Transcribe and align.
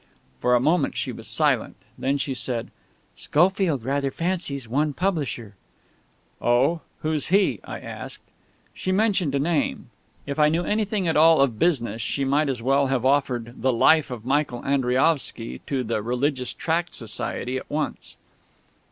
For 0.39 0.55
a 0.55 0.59
moment 0.59 0.97
she 0.97 1.11
was 1.11 1.27
silent. 1.27 1.75
Then 1.95 2.17
she 2.17 2.33
said: 2.33 2.71
"Schofield 3.15 3.83
rather 3.83 4.09
fancies 4.09 4.67
one 4.67 4.93
publisher." 4.93 5.53
"Oh? 6.41 6.81
Who's 7.03 7.27
he?" 7.27 7.59
I 7.65 7.79
asked. 7.79 8.23
She 8.73 8.91
mentioned 8.91 9.35
a 9.35 9.39
name. 9.39 9.91
If 10.25 10.39
I 10.39 10.49
knew 10.49 10.63
anything 10.63 11.07
at 11.07 11.15
all 11.17 11.39
of 11.39 11.59
business 11.59 12.01
she 12.01 12.25
might 12.25 12.49
as 12.49 12.63
well 12.63 12.87
have 12.87 13.05
offered 13.05 13.61
The 13.61 13.71
Life 13.71 14.09
of 14.09 14.25
Michael 14.25 14.63
Andriaovsky 14.63 15.61
to 15.67 15.83
The 15.83 16.01
Religious 16.01 16.51
Tract 16.51 16.95
Society 16.95 17.57
at 17.57 17.69
once.... 17.69 18.17